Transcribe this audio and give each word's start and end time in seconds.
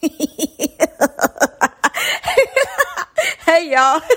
hey, 3.46 3.70
y'all. 3.70 4.00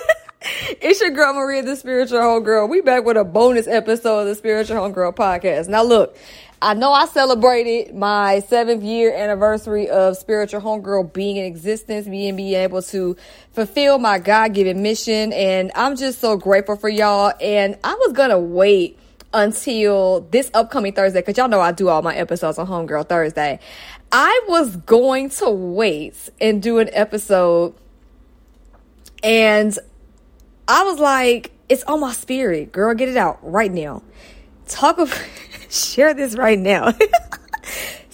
It's 0.82 1.00
your 1.00 1.12
girl 1.12 1.34
Maria, 1.34 1.64
the 1.64 1.78
spiritual 1.78 2.20
homegirl. 2.20 2.68
We 2.68 2.82
back 2.82 3.06
with 3.06 3.16
a 3.16 3.24
bonus 3.24 3.66
episode 3.66 4.24
of 4.24 4.28
the 4.28 4.36
Spiritual 4.36 4.76
Homegirl 4.76 5.16
podcast. 5.16 5.70
Now, 5.70 5.84
look, 5.84 6.18
I 6.62 6.74
know 6.74 6.92
I 6.92 7.06
celebrated 7.06 7.96
my 7.96 8.42
seventh 8.42 8.84
year 8.84 9.14
anniversary 9.14 9.90
of 9.90 10.18
Spiritual 10.18 10.60
Homegirl 10.60 11.14
being 11.14 11.38
in 11.38 11.46
existence, 11.46 12.10
being 12.10 12.36
being 12.36 12.56
able 12.56 12.82
to 12.82 13.16
fulfill 13.54 14.00
my 14.00 14.20
God 14.20 14.54
given 14.54 14.82
mission, 14.82 15.32
and 15.32 15.72
I'm 15.76 15.96
just 15.96 16.20
so 16.20 16.36
grateful 16.36 16.76
for 16.76 16.90
y'all. 16.90 17.32
And 17.40 17.78
I 17.82 17.94
was 17.94 18.12
gonna 18.12 18.40
wait 18.40 19.00
until 19.34 20.22
this 20.32 20.52
upcoming 20.54 20.94
Thursday 20.94 21.20
because 21.20 21.38
y'all 21.38 21.48
know 21.48 21.62
I 21.62 21.72
do 21.72 21.90
all 21.90 22.02
my 22.02 22.16
episodes 22.16 22.58
on 22.58 22.68
Homegirl 22.68 23.10
Thursday. 23.10 23.60
I 24.12 24.42
was 24.48 24.76
going 24.76 25.30
to 25.32 25.50
wait 25.50 26.30
and 26.40 26.62
do 26.62 26.78
an 26.80 26.90
episode, 26.94 27.74
and 29.24 29.78
I 30.68 30.84
was 30.84 31.00
like, 31.00 31.52
it's 31.68 31.84
on 31.84 32.00
my 32.00 32.14
spirit. 32.14 32.72
Girl, 32.72 32.94
get 32.94 33.10
it 33.10 33.18
out 33.18 33.40
right 33.42 33.72
now. 33.72 34.04
Talk 34.68 35.00
of 35.00 35.14
share 35.70 36.14
this 36.14 36.36
right 36.36 36.60
now. 36.60 36.94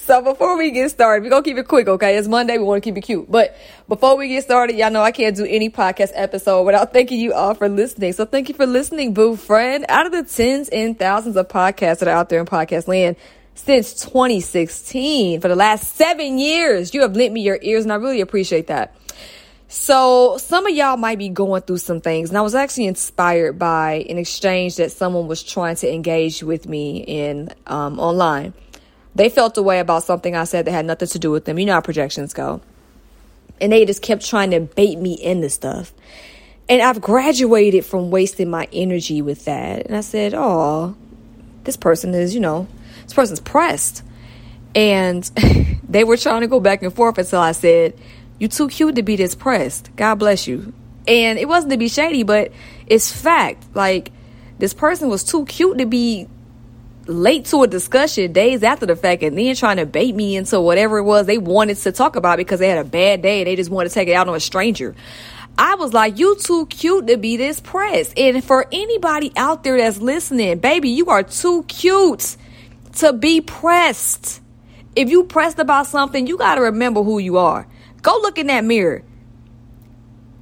so 0.10 0.24
before 0.24 0.58
we 0.58 0.72
get 0.72 0.90
started, 0.90 1.24
we're 1.24 1.30
gonna 1.30 1.44
keep 1.44 1.58
it 1.58 1.68
quick, 1.68 1.88
okay? 1.88 2.18
It's 2.18 2.28
Monday, 2.28 2.58
we 2.58 2.64
wanna 2.64 2.82
keep 2.82 2.98
it 2.98 3.02
cute. 3.02 3.30
But 3.30 3.56
before 3.88 4.18
we 4.18 4.28
get 4.28 4.44
started, 4.44 4.76
y'all 4.76 4.90
know 4.90 5.04
I 5.04 5.12
can't 5.12 5.36
do 5.36 5.46
any 5.46 5.70
podcast 5.70 6.14
episode 6.16 6.64
without 6.64 6.94
thanking 6.94 7.20
you 7.20 7.32
all 7.32 7.54
for 7.54 7.70
listening. 7.70 8.14
So 8.14 8.26
thank 8.26 8.50
you 8.50 8.56
for 8.56 8.66
listening, 8.66 9.14
boo 9.14 9.36
friend. 9.36 9.86
Out 9.88 10.08
of 10.08 10.12
the 10.12 10.24
tens 10.24 10.68
and 10.70 10.98
thousands 10.98 11.36
of 11.36 11.48
podcasts 11.48 12.00
that 12.00 12.08
are 12.08 12.18
out 12.18 12.30
there 12.30 12.40
in 12.40 12.48
podcast 12.48 12.88
land, 12.88 13.18
since 13.54 13.94
2016, 14.04 15.42
for 15.42 15.48
the 15.48 15.56
last 15.56 15.96
seven 15.96 16.40
years, 16.40 16.92
you 16.96 17.02
have 17.02 17.16
lent 17.16 17.32
me 17.32 17.42
your 17.42 17.60
ears, 17.62 17.84
and 17.84 17.94
I 17.94 17.98
really 17.98 18.22
appreciate 18.22 18.66
that. 18.66 18.96
So, 19.68 20.38
some 20.40 20.66
of 20.66 20.74
y'all 20.74 20.98
might 20.98 21.20
be 21.20 21.30
going 21.30 21.62
through 21.62 21.78
some 21.78 22.02
things, 22.02 22.30
and 22.30 22.38
I 22.40 22.42
was 22.42 22.56
actually 22.56 22.88
inspired 22.88 23.60
by 23.60 24.06
an 24.10 24.18
exchange 24.18 24.78
that 24.78 24.92
someone 24.92 25.28
was 25.28 25.44
trying 25.44 25.76
to 25.76 25.94
engage 25.94 26.42
with 26.42 26.68
me 26.68 26.98
in 26.98 27.54
um, 27.68 28.00
online. 28.00 28.56
They 29.16 29.30
felt 29.30 29.58
a 29.58 29.62
way 29.62 29.80
about 29.80 30.04
something 30.04 30.36
I 30.36 30.44
said 30.44 30.66
that 30.66 30.72
had 30.72 30.86
nothing 30.86 31.08
to 31.10 31.20
do 31.20 31.32
with 31.32 31.46
them. 31.46 31.60
You 31.60 31.66
know 31.66 31.74
how 31.74 31.82
projections 31.82 32.34
go. 32.34 32.62
And 33.60 33.72
they 33.72 33.86
just 33.86 34.02
kept 34.02 34.26
trying 34.26 34.52
to 34.52 34.62
bait 34.62 34.98
me 34.98 35.14
into 35.14 35.50
stuff. 35.50 35.94
And 36.70 36.82
I've 36.82 37.02
graduated 37.02 37.86
from 37.86 38.12
wasting 38.12 38.50
my 38.50 38.68
energy 38.72 39.22
with 39.22 39.46
that. 39.46 39.88
And 39.88 39.96
I 39.98 40.02
said, 40.02 40.34
oh, 40.36 40.96
this 41.64 41.78
person 41.78 42.14
is, 42.14 42.34
you 42.34 42.40
know, 42.40 42.68
this 43.04 43.14
person's 43.14 43.40
pressed. 43.40 44.04
And 44.76 45.24
they 45.90 46.04
were 46.04 46.18
trying 46.18 46.42
to 46.42 46.48
go 46.48 46.60
back 46.60 46.84
and 46.84 46.94
forth 46.94 47.18
until 47.18 47.40
I 47.40 47.54
said, 47.54 48.00
You're 48.38 48.50
too 48.50 48.70
cute 48.70 48.96
to 48.96 49.04
be 49.04 49.16
this 49.16 49.36
pressed. 49.36 49.90
God 49.96 50.16
bless 50.16 50.48
you. 50.48 50.74
And 51.08 51.40
it 51.40 51.48
wasn't 51.48 51.72
to 51.72 51.78
be 51.78 51.90
shady, 51.90 52.24
but 52.24 52.52
it's 52.86 53.12
fact. 53.12 53.64
Like 53.74 54.12
this 54.60 54.74
person 54.74 55.10
was 55.10 55.24
too 55.24 55.46
cute 55.46 55.80
to 55.80 55.86
be 55.86 56.28
late 57.06 57.46
to 57.46 57.64
a 57.64 57.68
discussion 57.68 58.32
days 58.32 58.64
after 58.64 58.86
the 58.86 58.96
fact 58.96 59.24
and 59.24 59.38
then 59.38 59.56
trying 59.56 59.78
to 59.78 59.86
bait 59.86 60.14
me 60.14 60.36
into 60.36 60.60
whatever 60.60 61.00
it 61.00 61.04
was 61.04 61.26
they 61.26 61.38
wanted 61.38 61.78
to 61.78 61.92
talk 61.92 62.16
about 62.16 62.38
because 62.38 62.60
they 62.60 62.70
had 62.70 62.78
a 62.78 62.84
bad 62.84 63.22
day 63.22 63.40
and 63.40 63.48
they 63.48 63.56
just 63.56 63.70
wanted 63.70 63.90
to 63.90 63.96
take 63.96 64.08
it 64.08 64.14
out 64.14 64.28
on 64.28 64.36
a 64.36 64.40
stranger. 64.40 64.96
I 65.58 65.76
was 65.76 65.94
like, 65.94 66.18
you 66.18 66.38
too 66.38 66.68
cute 66.68 67.08
to 67.08 67.18
be 67.18 67.36
this 67.36 67.60
pressed. 67.60 68.18
And 68.18 68.42
for 68.44 68.66
anybody 68.72 69.34
out 69.36 69.64
there 69.64 69.78
that's 69.78 69.98
listening, 69.98 70.60
baby, 70.60 70.90
you 70.90 71.08
are 71.08 71.24
too 71.24 71.64
cute 71.64 72.38
to 72.98 73.12
be 73.12 73.42
pressed. 73.42 74.42
If 74.96 75.10
you 75.10 75.26
pressed 75.26 75.60
about 75.60 75.88
something, 75.88 76.28
you 76.28 76.38
got 76.38 76.56
to 76.56 76.62
remember 76.62 77.04
who 77.04 77.20
you 77.20 77.38
are. 77.38 77.68
Go 78.02 78.20
look 78.22 78.38
in 78.38 78.48
that 78.48 78.64
mirror. 78.64 79.04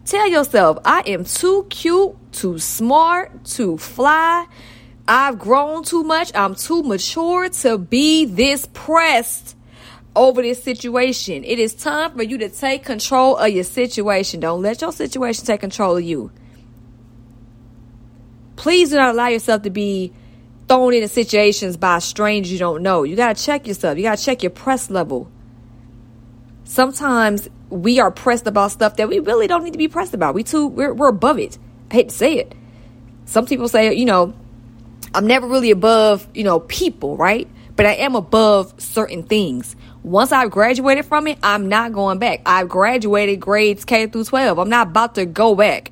Tell 0.05 0.29
yourself, 0.29 0.77
I 0.85 1.01
am 1.07 1.25
too 1.25 1.65
cute, 1.69 2.15
too 2.31 2.59
smart, 2.59 3.43
too 3.43 3.77
fly. 3.77 4.45
I've 5.07 5.39
grown 5.39 5.83
too 5.83 6.03
much. 6.03 6.31
I'm 6.35 6.55
too 6.55 6.83
mature 6.83 7.49
to 7.49 7.77
be 7.77 8.25
this 8.25 8.67
pressed 8.73 9.55
over 10.15 10.41
this 10.41 10.61
situation. 10.61 11.43
It 11.43 11.59
is 11.59 11.73
time 11.73 12.15
for 12.15 12.23
you 12.23 12.37
to 12.39 12.49
take 12.49 12.83
control 12.83 13.37
of 13.37 13.49
your 13.49 13.63
situation. 13.63 14.39
Don't 14.39 14.61
let 14.61 14.81
your 14.81 14.91
situation 14.91 15.45
take 15.45 15.61
control 15.61 15.97
of 15.97 16.03
you. 16.03 16.31
Please 18.55 18.89
do 18.89 18.95
not 18.95 19.13
allow 19.13 19.27
yourself 19.27 19.61
to 19.61 19.69
be 19.69 20.11
thrown 20.67 20.93
into 20.93 21.07
situations 21.07 21.77
by 21.77 21.99
strangers 21.99 22.51
you 22.51 22.59
don't 22.59 22.83
know. 22.83 23.03
You 23.03 23.15
got 23.15 23.37
to 23.37 23.43
check 23.43 23.67
yourself. 23.67 23.97
You 23.97 24.03
got 24.03 24.17
to 24.17 24.23
check 24.23 24.43
your 24.43 24.49
press 24.49 24.89
level 24.89 25.31
sometimes 26.67 27.49
we 27.69 27.99
are 27.99 28.11
pressed 28.11 28.47
about 28.47 28.71
stuff 28.71 28.97
that 28.97 29.09
we 29.09 29.19
really 29.19 29.47
don't 29.47 29.63
need 29.63 29.71
to 29.71 29.77
be 29.77 29.87
pressed 29.87 30.13
about. 30.13 30.35
We 30.35 30.43
too 30.43 30.67
we're, 30.67 30.93
we're 30.93 31.09
above 31.09 31.39
it. 31.39 31.57
I 31.89 31.95
hate 31.95 32.09
to 32.09 32.15
say 32.15 32.35
it. 32.35 32.53
Some 33.25 33.45
people 33.45 33.67
say, 33.67 33.93
you 33.93 34.05
know, 34.05 34.33
I'm 35.13 35.27
never 35.27 35.47
really 35.47 35.71
above, 35.71 36.27
you 36.33 36.43
know, 36.43 36.59
people, 36.59 37.17
right? 37.17 37.47
But 37.75 37.85
I 37.85 37.93
am 37.93 38.15
above 38.15 38.73
certain 38.81 39.23
things. 39.23 39.75
Once 40.03 40.31
I've 40.31 40.51
graduated 40.51 41.05
from 41.05 41.27
it, 41.27 41.37
I'm 41.43 41.69
not 41.69 41.91
going 41.91 42.19
back. 42.19 42.41
I've 42.45 42.69
graduated 42.69 43.39
grades 43.39 43.85
K 43.85 44.07
through 44.07 44.23
12. 44.25 44.57
I'm 44.57 44.69
not 44.69 44.87
about 44.87 45.15
to 45.15 45.25
go 45.25 45.55
back. 45.55 45.91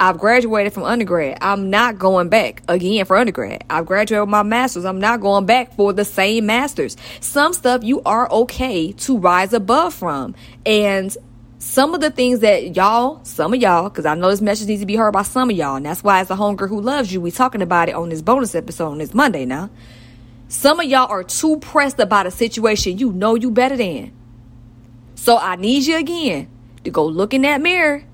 I've 0.00 0.18
graduated 0.18 0.72
from 0.72 0.82
undergrad. 0.82 1.38
I'm 1.40 1.70
not 1.70 1.96
going 1.96 2.28
back 2.28 2.62
again 2.66 3.04
for 3.04 3.16
undergrad. 3.16 3.62
I've 3.70 3.86
graduated 3.86 4.22
with 4.22 4.30
my 4.30 4.42
master's. 4.42 4.84
I'm 4.84 4.98
not 4.98 5.20
going 5.20 5.46
back 5.46 5.76
for 5.76 5.92
the 5.92 6.04
same 6.04 6.46
master's. 6.46 6.96
Some 7.20 7.52
stuff 7.52 7.84
you 7.84 8.02
are 8.04 8.28
okay 8.32 8.90
to 8.92 9.16
rise 9.16 9.52
above 9.52 9.94
from. 9.94 10.34
And 10.66 11.16
some 11.62 11.94
of 11.94 12.00
the 12.00 12.10
things 12.10 12.40
that 12.40 12.74
y'all, 12.74 13.24
some 13.24 13.54
of 13.54 13.60
y'all, 13.60 13.88
because 13.88 14.04
I 14.04 14.14
know 14.14 14.30
this 14.30 14.40
message 14.40 14.68
needs 14.68 14.82
to 14.82 14.86
be 14.86 14.96
heard 14.96 15.12
by 15.12 15.22
some 15.22 15.48
of 15.48 15.56
y'all, 15.56 15.76
and 15.76 15.86
that's 15.86 16.02
why 16.02 16.20
as 16.20 16.30
a 16.30 16.36
hunger 16.36 16.66
who 16.66 16.80
loves 16.80 17.12
you, 17.12 17.20
we 17.20 17.30
talking 17.30 17.62
about 17.62 17.88
it 17.88 17.94
on 17.94 18.08
this 18.08 18.22
bonus 18.22 18.54
episode 18.54 18.88
on 18.88 18.98
this 18.98 19.14
Monday 19.14 19.44
now. 19.44 19.70
Some 20.48 20.80
of 20.80 20.86
y'all 20.86 21.10
are 21.10 21.22
too 21.22 21.58
pressed 21.58 21.98
about 22.00 22.26
a 22.26 22.30
situation 22.30 22.98
you 22.98 23.12
know 23.12 23.36
you 23.36 23.50
better 23.50 23.76
than. 23.76 24.12
So 25.14 25.38
I 25.38 25.56
need 25.56 25.84
you 25.84 25.96
again 25.96 26.48
to 26.84 26.90
go 26.90 27.06
look 27.06 27.32
in 27.32 27.42
that 27.42 27.60
mirror 27.60 28.04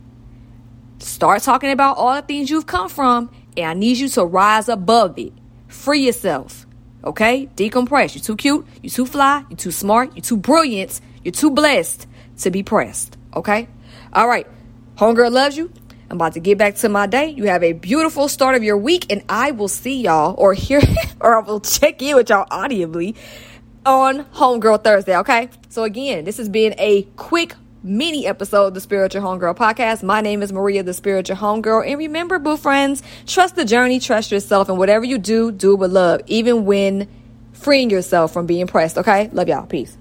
Start 0.99 1.43
talking 1.43 1.71
about 1.71 1.97
all 1.97 2.15
the 2.15 2.23
things 2.23 2.51
you've 2.51 2.67
come 2.67 2.89
from, 2.89 3.31
and 3.57 3.67
I 3.67 3.75
need 3.75 3.99
you 3.99 4.09
to 4.11 4.25
rise 4.25 4.69
above 4.69 5.19
it. 5.19 5.33
Free 5.69 6.01
yourself. 6.01 6.67
Okay? 7.05 7.49
Decompress. 7.55 8.15
You're 8.15 8.25
too 8.25 8.37
cute. 8.37 8.67
You're 8.83 8.91
too 8.91 9.07
fly. 9.07 9.45
You're 9.49 9.57
too 9.57 9.71
smart. 9.71 10.17
You're 10.17 10.23
too 10.23 10.37
brilliant. 10.37 11.01
You're 11.23 11.33
too 11.33 11.51
blessed 11.51 12.07
to 12.39 12.51
be 12.51 12.63
pressed. 12.63 13.18
Okay? 13.35 13.69
All 14.13 14.29
right. 14.29 14.47
Homegirl 14.97 15.31
loves 15.33 15.57
you. 15.57 15.73
I'm 16.11 16.17
about 16.17 16.33
to 16.35 16.41
get 16.41 16.57
back 16.57 16.77
to 16.77 16.89
my 16.89 17.07
day. 17.07 17.31
You 17.31 17.45
have 17.45 17.63
a 17.63 17.75
beautiful 17.75 18.29
start 18.29 18.55
of 18.55 18.63
your 18.63 18.79
week, 18.79 19.13
and 19.13 19.23
I 19.29 19.51
will 19.51 19.69
see 19.69 20.01
y'all 20.01 20.35
or 20.39 20.55
hear 20.55 20.81
or 21.21 21.37
I 21.37 21.41
will 21.41 21.61
check 21.61 22.01
in 22.01 22.17
with 22.17 22.31
y'all 22.31 22.47
audibly 22.51 23.15
on 23.85 24.25
Homegirl 24.25 24.83
Thursday. 24.83 25.17
Okay? 25.19 25.51
So 25.69 25.85
again, 25.85 26.25
this 26.25 26.39
has 26.39 26.49
been 26.49 26.75
a 26.79 27.03
quick 27.17 27.55
mini 27.83 28.27
episode 28.27 28.69
of 28.69 28.75
the 28.75 28.81
Spiritual 28.81 29.23
Homegirl 29.23 29.57
podcast. 29.57 30.03
My 30.03 30.23
name 30.23 30.43
is 30.43 30.51
Maria, 30.51 30.83
the 30.83 30.95
Spiritual 30.95 31.37
Homegirl. 31.37 31.87
And 31.87 31.99
remember, 31.99 32.39
boo 32.39 32.57
friends, 32.57 33.03
trust 33.27 33.55
the 33.55 33.67
journey, 33.67 34.01
trust 34.01 34.33
yourself, 34.33 34.71
and 34.71 34.79
whatever 34.79 35.05
you 35.05 35.19
do, 35.19 35.53
do 35.53 35.77
with 35.77 35.93
love, 35.93 36.23
even 36.27 36.65
when 36.65 37.07
freeing 37.53 37.91
yourself 37.91 38.33
from 38.33 38.47
being 38.47 38.67
pressed. 38.67 38.97
Okay? 38.97 39.29
Love 39.33 39.49
y'all. 39.49 39.67
Peace. 39.67 39.99